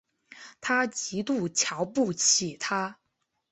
[0.61, 2.97] 她极度瞧不起他